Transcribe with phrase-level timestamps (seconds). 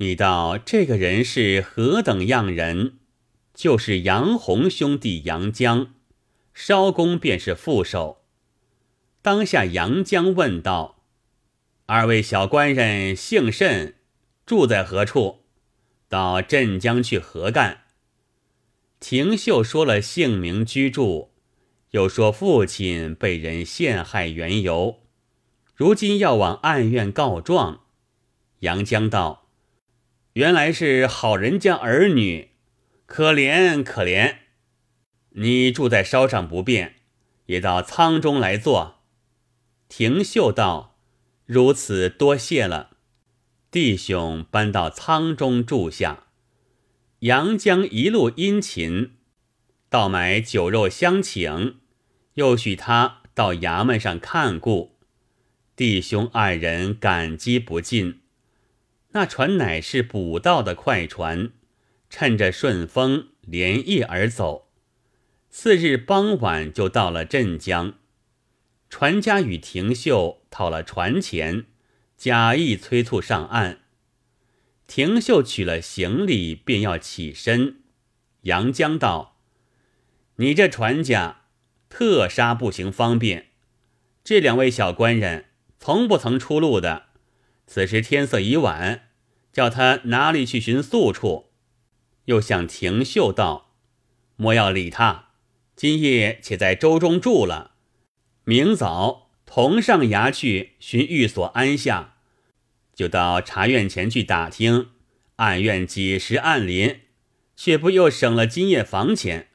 [0.00, 2.98] 你道这个人是何等样人？
[3.52, 5.92] 就是杨洪兄弟杨江，
[6.54, 8.22] 烧公便是副手。
[9.22, 11.02] 当下杨江问道
[11.86, 13.96] ：“二位小官人姓甚？
[14.46, 15.40] 住在何处？
[16.08, 17.86] 到镇江去何干？”
[19.00, 21.32] 廷秀说了姓名、居住，
[21.90, 25.00] 又说父亲被人陷害缘由，
[25.74, 27.80] 如今要往案院告状。
[28.60, 29.47] 杨江道。
[30.38, 32.50] 原来是好人家儿女，
[33.06, 34.36] 可怜可怜。
[35.30, 36.94] 你住在烧上不便，
[37.46, 39.00] 也到仓中来坐。
[39.88, 40.96] 廷秀道
[41.44, 42.98] ：“如此多谢了。”
[43.72, 46.26] 弟兄搬到仓中住下。
[47.18, 49.14] 杨江一路殷勤，
[49.90, 51.80] 倒买酒肉相请，
[52.34, 55.00] 又许他到衙门上看顾。
[55.74, 58.20] 弟兄二人感激不尽。
[59.18, 61.50] 那船乃是捕到的快船，
[62.08, 64.68] 趁着顺风连夜而走。
[65.50, 67.94] 次日傍晚就到了镇江，
[68.88, 71.64] 船家与廷秀讨了船钱，
[72.16, 73.80] 假意催促上岸。
[74.86, 77.80] 廷秀取了行李，便要起身。
[78.42, 79.40] 杨江道
[80.38, 81.46] ：“你这船家
[81.88, 83.48] 特杀不行方便，
[84.22, 85.46] 这两位小官人
[85.80, 87.06] 从不曾出路的。”
[87.66, 89.07] 此时天色已晚，
[89.58, 91.46] 叫他哪里去寻宿处？
[92.26, 93.74] 又向廷秀道
[94.38, 95.30] ：“莫要理他，
[95.74, 97.72] 今夜且在舟中住了，
[98.44, 102.18] 明早同上衙去寻寓所安下，
[102.94, 104.90] 就到茶院前去打听
[105.34, 107.00] 案院几时按临，
[107.56, 109.48] 却不又省了今夜房钱。”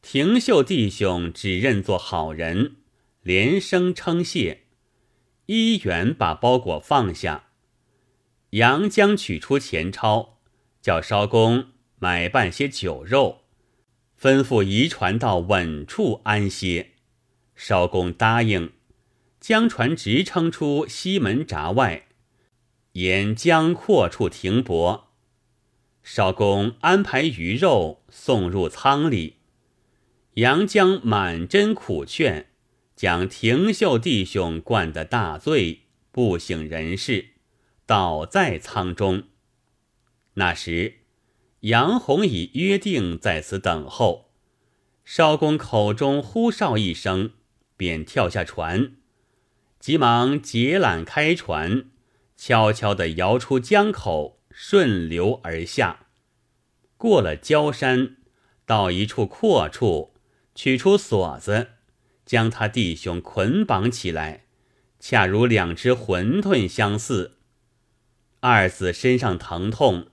[0.00, 2.76] 廷秀弟兄只认做好人，
[3.20, 4.62] 连声称谢。
[5.44, 7.45] 一元把包裹放下，
[8.56, 10.38] 杨江取出钱钞，
[10.80, 11.66] 叫艄公
[11.98, 13.42] 买办些酒肉，
[14.18, 16.92] 吩咐移船到稳处安歇。
[17.54, 18.72] 艄公答应，
[19.38, 22.06] 将船直撑出西门闸外，
[22.92, 25.08] 沿江阔处停泊。
[26.02, 29.36] 艄公安排鱼肉送入舱里，
[30.34, 32.46] 杨江满真苦劝。
[32.94, 37.32] 将廷秀弟兄灌得大醉，不省人事，
[37.86, 39.24] 倒在舱中。
[40.34, 40.96] 那时，
[41.60, 44.32] 杨洪已约定在此等候。
[45.04, 47.30] 少公口中呼哨一声，
[47.76, 48.96] 便跳下船，
[49.78, 51.84] 急忙解缆开船，
[52.36, 56.08] 悄悄地摇出江口，顺流而下。
[56.96, 58.16] 过了焦山，
[58.66, 60.14] 到一处阔处，
[60.54, 61.68] 取出锁子。
[62.24, 64.46] 将他弟兄捆绑起来，
[64.98, 67.35] 恰如两只馄饨相似。
[68.48, 70.06] 二子身上疼痛，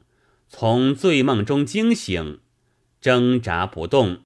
[0.50, 2.40] 从醉梦中惊醒，
[3.00, 4.24] 挣扎不动，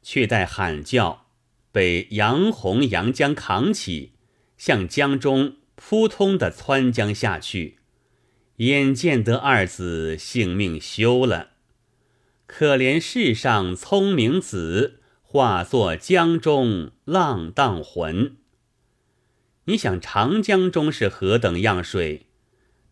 [0.00, 1.26] 却待喊叫，
[1.72, 4.12] 被杨洪、杨江扛起，
[4.56, 7.78] 向江中扑通的窜江下去。
[8.58, 11.48] 眼见得二子性命休了，
[12.46, 15.00] 可怜世上聪明子。
[15.20, 18.36] 化作江中浪荡魂。
[19.64, 22.27] 你想长江中是何等样水？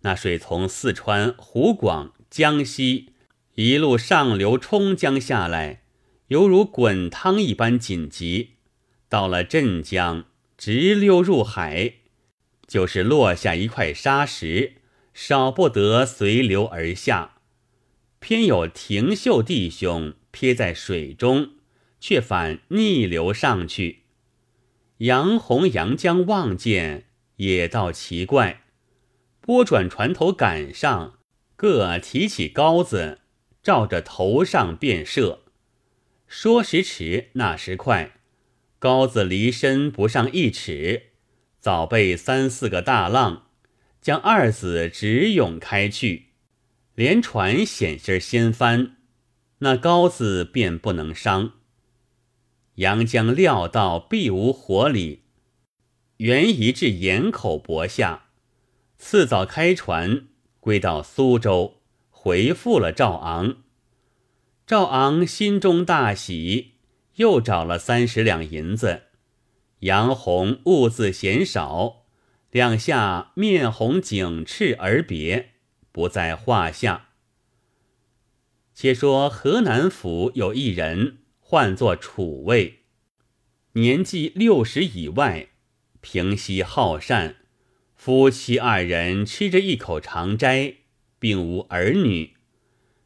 [0.06, 3.14] 那水从四川、湖广、江西
[3.56, 5.82] 一路上流冲江下来，
[6.28, 8.50] 犹如滚汤一般紧急。
[9.08, 11.94] 到了镇江，直溜入海，
[12.68, 14.74] 就是落下一块沙石，
[15.12, 17.38] 少不得随流而下。
[18.20, 21.50] 偏有廷秀弟兄撇在水中。
[21.98, 24.02] 却反逆流上去，
[24.98, 28.65] 杨洪、杨江望见，也道奇怪。
[29.46, 31.20] 拨转船头赶上，
[31.54, 33.20] 各提起篙子，
[33.62, 35.44] 照着头上便射。
[36.26, 38.16] 说时迟，那时快，
[38.80, 41.10] 篙子离身不上一尺，
[41.60, 43.46] 早被三四个大浪
[44.00, 46.30] 将二子直涌开去，
[46.96, 48.96] 连船险些掀翻，
[49.58, 51.52] 那篙子便不能伤。
[52.74, 55.22] 杨江料到必无活理，
[56.16, 58.24] 原移至盐口泊下。
[58.98, 60.26] 次早开船
[60.60, 63.58] 归到苏州，回复了赵昂。
[64.66, 66.72] 赵昂心中大喜，
[67.16, 69.04] 又找了三十两银子。
[69.80, 72.06] 杨洪兀自嫌少，
[72.50, 75.50] 两下面红颈赤而别，
[75.92, 77.10] 不在话下。
[78.74, 81.18] 且说河南府有一人。
[81.48, 82.80] 唤作楚卫，
[83.74, 85.50] 年纪六十以外，
[86.00, 87.36] 平息好善，
[88.06, 90.74] 夫妻二人吃着一口长斋，
[91.18, 92.34] 并无儿女，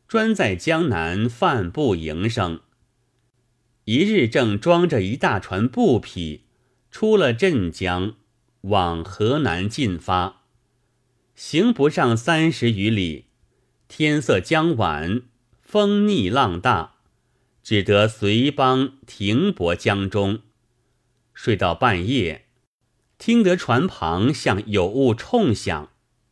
[0.07, 2.61] 专在江南贩布营生。
[3.87, 6.45] 一日正装着一大船布匹，
[6.91, 8.17] 出了镇江，
[8.61, 10.43] 往河南进发。
[11.35, 13.25] 行不上三十余里，
[13.89, 15.23] 天色将晚，
[15.63, 16.97] 风逆浪大，
[17.63, 20.41] 只得随帮停泊江中，
[21.33, 22.45] 睡到半夜，
[23.21, 25.91] 听得船旁像有物冲响，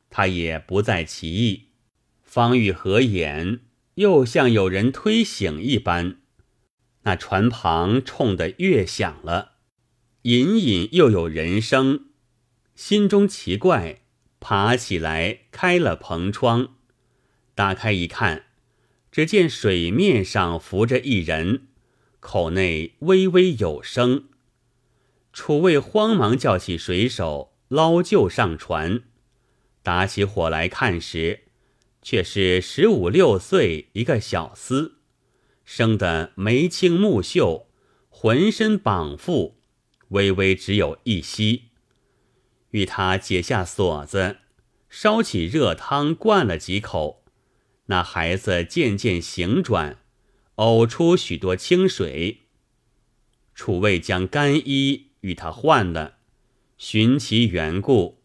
[0.09, 1.65] 他也不再奇意，
[2.23, 3.61] 方欲合眼，
[3.97, 6.17] 又像有人推醒一般。
[7.03, 9.57] 那船旁冲得越响了，
[10.23, 12.07] 隐隐又有人声，
[12.75, 14.01] 心中奇怪，
[14.41, 16.71] 爬起来开了篷窗，
[17.55, 18.47] 打开一看，
[19.13, 21.67] 只见水面上浮着一人，
[22.19, 24.25] 口内微微有声。
[25.39, 29.05] 楚卫慌忙叫起水手捞救上船，
[29.85, 31.45] 打起火来看时，
[32.03, 34.95] 却是十五六岁一个小厮。
[35.65, 37.69] 生得眉清目秀，
[38.09, 39.53] 浑身绑缚，
[40.09, 41.67] 微微只有一息。
[42.71, 44.39] 与他解下锁子，
[44.91, 47.23] 烧起热汤灌了几口，
[47.87, 49.99] 那孩子渐渐醒转，
[50.57, 52.49] 呕出许多清水。
[53.55, 56.17] 楚卫将干衣与他换了，
[56.77, 58.23] 寻其缘故，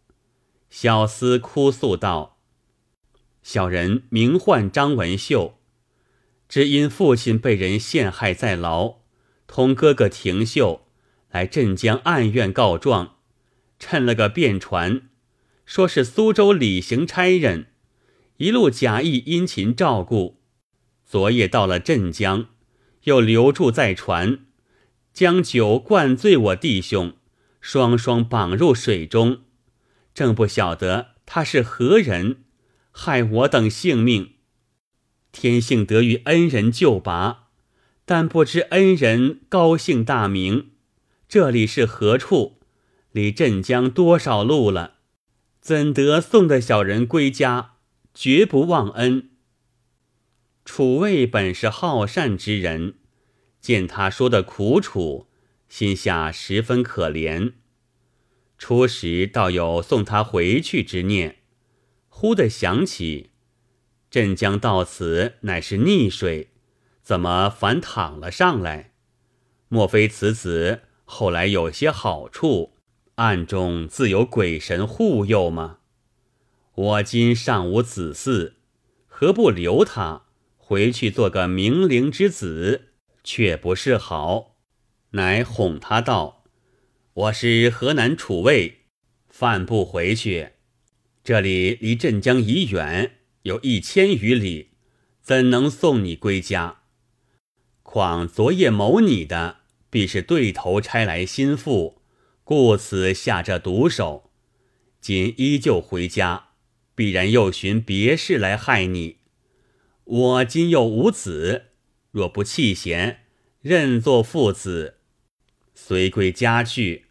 [0.70, 2.38] 小厮哭诉道
[3.42, 5.58] ：“小人名唤张文秀。”
[6.48, 8.98] 只因父亲被人陷害在牢，
[9.46, 10.86] 同哥哥廷秀
[11.30, 13.16] 来镇江暗院告状，
[13.78, 15.08] 趁了个便船，
[15.64, 17.68] 说是苏州李行差人，
[18.36, 20.42] 一路假意殷勤照顾。
[21.04, 22.48] 昨夜到了镇江，
[23.04, 24.43] 又留住在船，
[25.14, 27.12] 将酒灌醉我弟兄，
[27.60, 29.42] 双双绑入水中。
[30.12, 32.38] 正不晓得他是何人，
[32.90, 34.32] 害我等性命。
[35.30, 37.44] 天幸得遇恩人救拔，
[38.04, 40.70] 但不知恩人高姓大名，
[41.28, 42.58] 这里是何处？
[43.12, 44.94] 离镇江多少路了？
[45.60, 47.74] 怎得送的小人归家？
[48.12, 49.30] 绝不忘恩。
[50.64, 52.94] 楚卫本是好善之人，
[53.64, 55.26] 见他说的苦楚，
[55.70, 57.54] 心下十分可怜。
[58.58, 61.36] 初时倒有送他回去之念，
[62.10, 63.30] 忽的想起。
[64.10, 66.50] 镇江到此乃是溺水，
[67.02, 68.92] 怎么反躺了上来？
[69.68, 72.74] 莫非此子后来有些好处，
[73.14, 75.78] 暗中自有鬼神护佑吗？
[76.74, 78.52] 我今尚无子嗣，
[79.06, 80.24] 何不留他
[80.58, 82.90] 回去做个明灵之子，
[83.24, 84.58] 却不是好？
[85.10, 86.44] 乃哄他道
[87.14, 88.82] ：“我是河南楚卫，
[89.28, 90.50] 犯不回去，
[91.24, 94.70] 这里离镇江已远。”有一千余里，
[95.20, 96.78] 怎能送你归家？
[97.82, 99.58] 况昨夜谋你的，
[99.90, 102.00] 必是对头差来心腹，
[102.42, 104.30] 故此下这毒手。
[104.98, 106.48] 今依旧回家，
[106.94, 109.18] 必然又寻别事来害你。
[110.04, 111.66] 我今又无子，
[112.14, 113.24] 若不弃贤，
[113.60, 114.98] 认作父子，
[115.74, 117.06] 随归家去。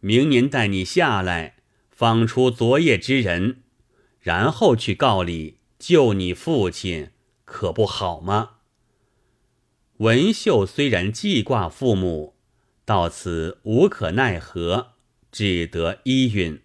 [0.00, 1.58] 明年带你下来，
[1.90, 3.62] 访出昨夜之人，
[4.18, 5.58] 然后去告礼。
[5.78, 7.10] 救你父亲
[7.44, 8.56] 可不好吗？
[9.98, 12.34] 文秀虽然记挂父母，
[12.84, 14.94] 到此无可奈何，
[15.30, 16.60] 只得依允，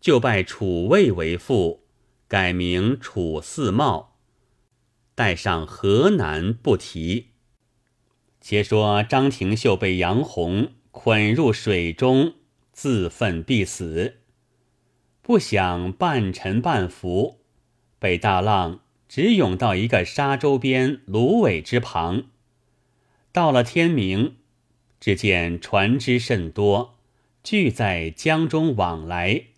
[0.00, 1.88] 就拜楚卫为父，
[2.28, 4.09] 改名楚四茂，
[5.20, 7.26] 带上河南不提。
[8.40, 12.36] 且说张廷秀被杨洪捆入水中，
[12.72, 14.20] 自奋必死，
[15.20, 17.42] 不想半沉半浮。
[17.98, 22.30] 被大浪直涌到一个沙洲边芦苇之旁。
[23.30, 24.36] 到了天明，
[24.98, 26.96] 只见船只甚多，
[27.42, 29.48] 聚在江中往来，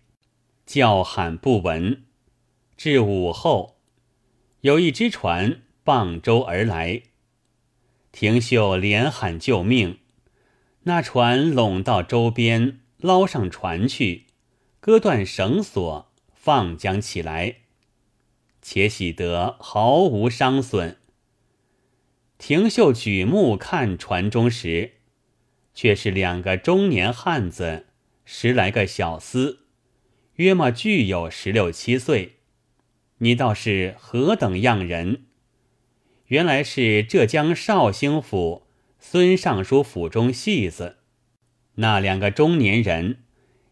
[0.65, 2.03] 叫喊不闻。
[2.75, 3.72] 至午后，
[4.63, 7.01] 有一只船傍舟而来，
[8.13, 9.97] 廷秀连喊救命。
[10.83, 14.27] 那船拢到舟边，捞上船去，
[14.79, 17.57] 割断绳索，放将起来。
[18.61, 20.97] 且喜得毫无伤损。
[22.37, 24.93] 廷秀举目看船中时，
[25.73, 27.87] 却是两个中年汉子，
[28.23, 29.57] 十来个小厮，
[30.35, 32.37] 约莫俱有十六七岁。
[33.23, 35.21] 你倒是何等样人？
[36.27, 38.63] 原来是浙江绍兴府
[38.99, 40.97] 孙尚书府中戏子。
[41.75, 43.19] 那两个中年人，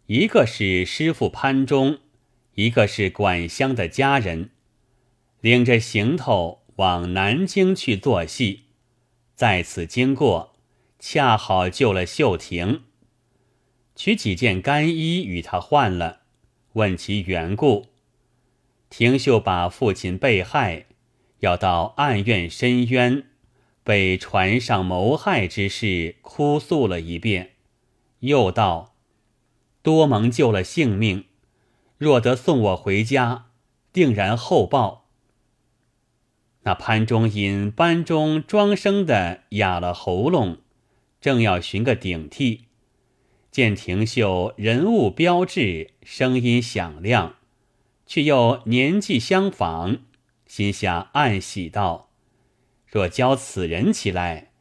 [0.05, 1.99] 一个是师傅潘忠，
[2.53, 4.51] 一个是管乡的家人。
[5.41, 8.67] 领着行头往南京去做戏，
[9.35, 10.55] 在此经过，
[10.97, 12.83] 恰好救了秀婷，
[13.97, 16.21] 取几件干衣与他换了，
[16.73, 17.90] 问其缘故。
[18.91, 20.85] 廷秀把父亲被害，
[21.39, 23.23] 要到暗院申冤，
[23.85, 27.51] 被船上谋害之事哭诉了一遍，
[28.19, 28.97] 又道
[29.81, 31.23] ：“多蒙救了性命，
[31.97, 33.45] 若得送我回家，
[33.93, 35.07] 定然厚报。”
[36.63, 40.57] 那潘忠因班中庄生的哑了喉咙，
[41.21, 42.65] 正要寻个顶替，
[43.49, 47.37] 见廷秀人物标致，声音响亮。
[48.11, 49.99] 却又年纪相仿，
[50.45, 52.09] 心下暗喜道
[52.85, 54.51] ：“若教此人起来，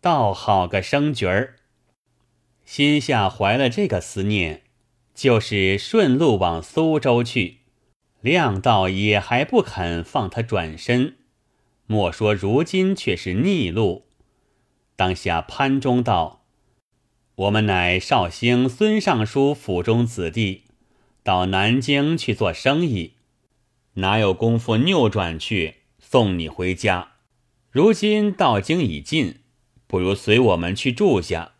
[0.00, 1.56] 倒好个生角儿。”
[2.64, 4.62] 心下怀了这个思念，
[5.12, 7.62] 就是顺路往苏州去。
[8.20, 11.16] 亮道也还不肯放他转身，
[11.86, 14.06] 莫说如今却是逆路。
[14.94, 16.44] 当下潘忠道
[17.34, 20.66] ：“我们乃绍兴孙尚书府中子弟。”
[21.22, 23.14] 到南京去做生意，
[23.94, 27.12] 哪有功夫扭转去送你回家？
[27.70, 29.40] 如今到京已近，
[29.86, 31.52] 不如随我们去住下，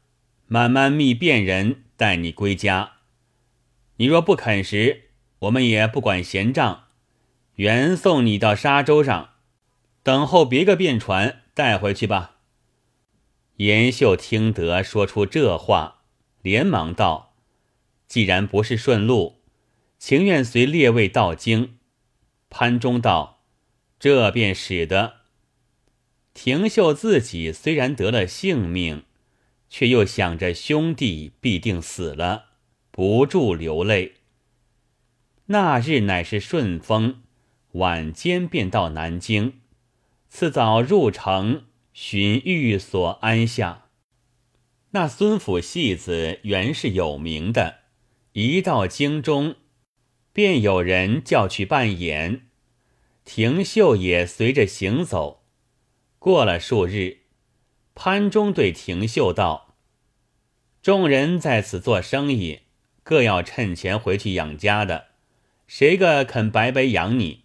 [0.47, 2.93] 慢慢觅便人带你归家。
[3.97, 6.85] 你若不肯时，我们也不管闲账，
[7.57, 9.31] 原送你到沙洲上，
[10.03, 12.39] 等候别个便船带回去吧。
[13.57, 16.05] 严秀听得说出这话，
[16.41, 17.35] 连忙道
[18.09, 19.40] ：“既然不是顺路。”
[20.01, 21.77] 情愿随列位到京。
[22.49, 23.45] 潘忠道
[24.01, 25.17] ：“这便使得。”
[26.33, 29.05] 廷秀自己虽然得了性命，
[29.69, 32.47] 却又想着兄弟必定死了，
[32.91, 34.15] 不住流泪。
[35.47, 37.21] 那日乃是顺风，
[37.73, 39.61] 晚间便到南京，
[40.31, 43.89] 次早入城寻寓所安下。
[44.93, 47.81] 那孙府戏子原是有名的，
[48.33, 49.57] 一到京中。
[50.33, 52.43] 便有人叫去扮演，
[53.25, 55.43] 廷秀也随着行走。
[56.19, 57.19] 过了数日，
[57.95, 59.75] 潘忠对廷秀道
[60.83, 62.61] ：“众人在此做生意，
[63.03, 65.09] 各要趁钱回去养家的，
[65.67, 67.45] 谁个肯白白养你？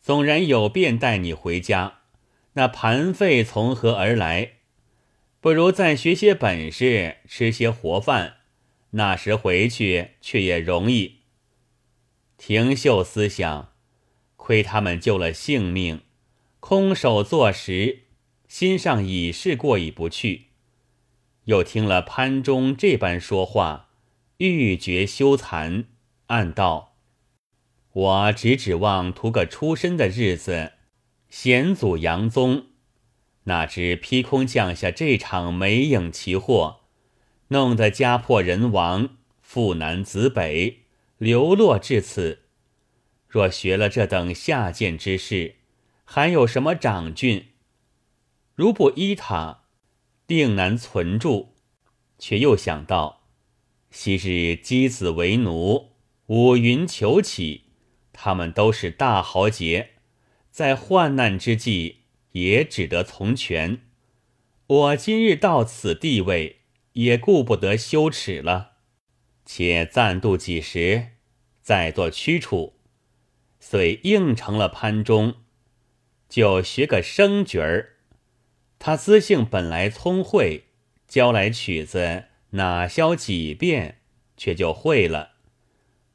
[0.00, 2.00] 纵然有便带你回家，
[2.52, 4.52] 那盘费从何而来？
[5.40, 8.36] 不如再学些本事，吃些活饭，
[8.90, 11.20] 那时回去却也容易。”
[12.38, 13.72] 廷秀思想，
[14.36, 16.02] 亏他们救了性命，
[16.60, 18.02] 空手坐实，
[18.46, 20.46] 心上已是过意不去。
[21.44, 23.88] 又听了潘忠这般说话，
[24.38, 25.84] 欲绝羞惭，
[26.26, 26.96] 暗道：
[27.92, 30.72] 我只指望图个出身的日子，
[31.30, 32.66] 险阻杨宗，
[33.44, 36.80] 哪知劈空降下这场没影奇祸，
[37.48, 40.85] 弄得家破人亡，父南子北。
[41.18, 42.42] 流落至此，
[43.26, 45.56] 若学了这等下贱之事，
[46.04, 47.48] 还有什么长俊？
[48.54, 49.62] 如不依他，
[50.26, 51.54] 定难存住。
[52.18, 53.28] 却又想到，
[53.90, 55.92] 昔日箕子为奴，
[56.26, 57.64] 五云求起，
[58.12, 59.90] 他们都是大豪杰，
[60.50, 63.82] 在患难之际也只得从权。
[64.66, 66.60] 我今日到此地位，
[66.94, 68.75] 也顾不得羞耻了。
[69.46, 71.12] 且暂度几时，
[71.62, 72.74] 再做驱除，
[73.60, 75.34] 遂应承了潘忠，
[76.28, 77.94] 就学个生角儿。
[78.80, 80.64] 他资性本来聪慧，
[81.06, 84.00] 教来曲子哪消几遍，
[84.36, 85.34] 却就会了。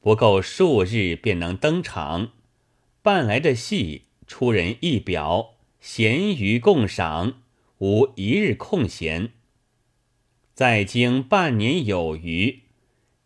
[0.01, 2.33] 不够数日便能登场，
[3.01, 7.41] 办来的戏出人意表，咸鱼共赏，
[7.77, 9.31] 无一日空闲。
[10.53, 12.60] 在京半年有余。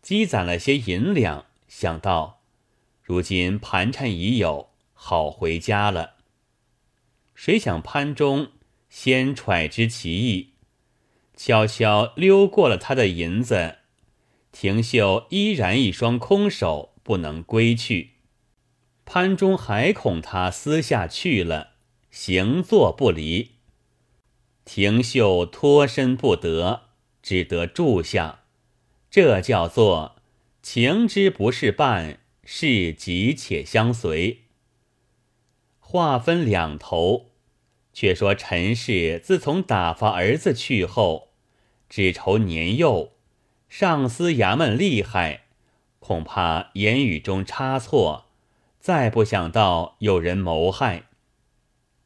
[0.06, 2.40] 积攒了些银两，想到
[3.02, 6.14] 如今盘缠已有，好回家了。
[7.34, 8.52] 谁想潘忠
[8.88, 10.52] 先揣知其意，
[11.34, 13.78] 悄悄溜过了他的银子。
[14.52, 18.12] 廷秀依然一双空手，不能归去。
[19.04, 21.70] 潘忠还恐他私下去了，
[22.12, 23.56] 行坐不离。
[24.64, 28.44] 廷秀脱身不得，只得住下。
[29.16, 30.16] 这叫做
[30.60, 34.42] 情之不是伴，是急且相随。
[35.78, 37.30] 话分两头，
[37.94, 41.30] 却说陈氏自从打发儿子去后，
[41.88, 43.12] 只愁年幼，
[43.70, 45.44] 上司衙门厉害，
[45.98, 48.26] 恐怕言语中差错，
[48.78, 51.04] 再不想到有人谋害。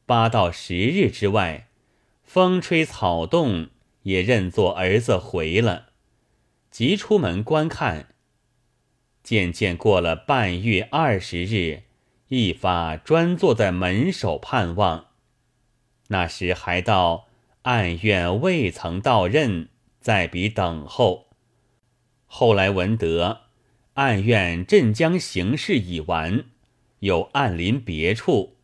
[0.06, 1.66] 八到十日之外，
[2.22, 3.70] 风吹草动，
[4.04, 5.89] 也认作儿子回了，
[6.70, 8.14] 即出门观看。
[9.22, 11.82] 渐渐过了半月二十日，
[12.28, 15.06] 一发专坐在门首盼望。
[16.08, 17.26] 那时还到
[17.62, 19.68] 暗院未曾到任，
[20.00, 21.28] 在彼等候。
[22.26, 23.42] 后来闻得
[23.94, 26.44] 暗院镇江行事已完，
[27.00, 28.56] 有暗临别处。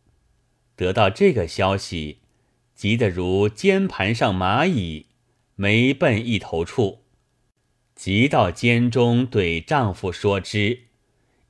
[0.75, 2.19] 得到这个消息，
[2.73, 5.07] 急得如肩盘上蚂蚁，
[5.55, 7.03] 没奔一头处。
[7.97, 10.83] 即到监中，对丈夫说之，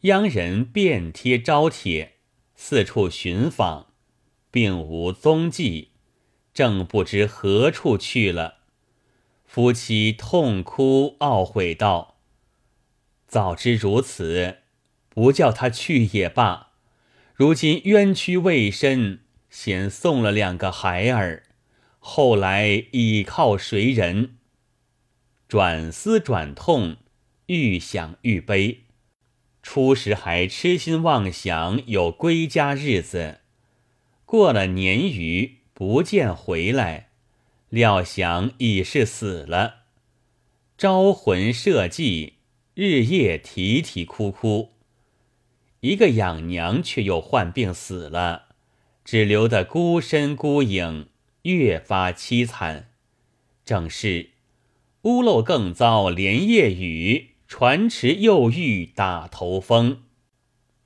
[0.01, 2.13] 央人遍贴招帖，
[2.55, 3.87] 四处寻访，
[4.49, 5.89] 并无踪迹，
[6.53, 8.59] 正不知何处去了。
[9.45, 12.15] 夫妻痛哭懊悔道
[13.27, 14.59] ：“早知如此，
[15.09, 16.69] 不叫他去也罢。
[17.33, 21.43] 如今冤屈未深，先送了两个孩儿，
[21.99, 24.35] 后来倚靠谁人？”
[25.47, 26.97] 转思转痛，
[27.45, 28.81] 愈想愈悲。
[29.63, 33.39] 初时还痴心妄想有归家日子，
[34.25, 37.09] 过了年余不见回来，
[37.69, 39.83] 料想已是死了。
[40.77, 42.33] 招魂设计，
[42.73, 44.73] 日夜啼啼哭哭。
[45.79, 48.47] 一个养娘却又患病死了，
[49.05, 51.07] 只留得孤身孤影，
[51.43, 52.89] 越发凄惨。
[53.63, 54.31] 正是。
[55.07, 60.01] 屋漏更遭连夜雨，船迟又遇打头风。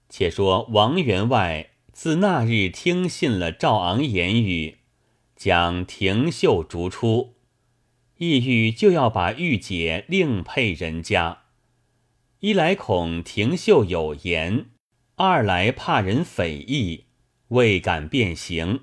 [0.09, 4.77] 且说王员外自那日听信了赵昂言语，
[5.35, 7.33] 将廷秀逐出，
[8.19, 11.39] 意欲就要把玉姐另配人家。
[12.41, 14.67] 一来恐廷秀有言，
[15.15, 17.05] 二来怕人匪议，
[17.47, 18.81] 未敢变形。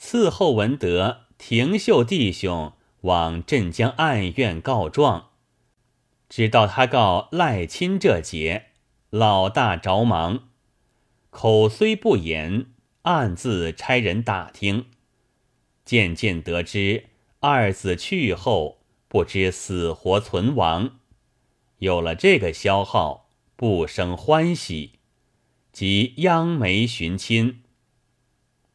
[0.00, 2.72] 伺候闻得廷秀弟兄。
[3.02, 5.30] 往镇江暗院告状，
[6.28, 8.66] 直到他告赖亲这节，
[9.10, 10.48] 老大着忙，
[11.30, 12.66] 口虽不言，
[13.02, 14.86] 暗自差人打听，
[15.84, 17.06] 渐渐得知
[17.40, 20.98] 二子去后，不知死活存亡。
[21.78, 24.92] 有了这个消耗，不生欢喜，
[25.72, 27.62] 即央媒寻亲。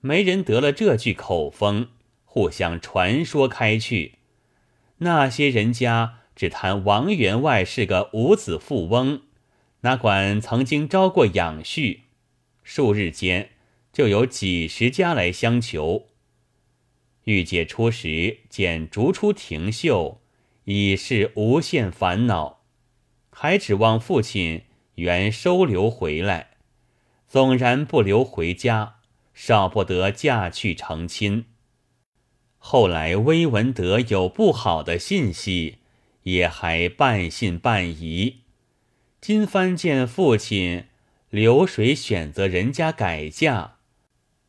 [0.02, 1.88] 媒人得了这句口风，
[2.26, 4.17] 互相传说开去。
[5.00, 9.22] 那些人家只谈王员外是个五子富翁，
[9.82, 12.00] 哪管曾经招过养婿。
[12.64, 13.52] 数日间
[13.94, 16.08] 就有几十家来相求。
[17.26, 20.22] 玉姐初时见逐出庭秀，
[20.66, 22.62] 已是无限烦恼，
[23.30, 24.64] 还指望父亲
[24.96, 26.52] 原收留回来。
[27.28, 28.96] 纵然不留回家，
[29.34, 31.46] 少不得嫁去成亲。
[32.70, 35.78] 后来微闻得有不好的信息，
[36.24, 38.42] 也还半信半疑。
[39.22, 40.88] 今番见父亲
[41.30, 43.76] 流水选择人家改嫁，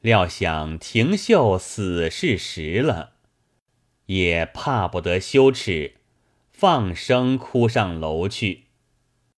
[0.00, 3.12] 料想廷秀死是实了，
[4.06, 5.92] 也怕不得羞耻，
[6.50, 8.64] 放声哭上楼去。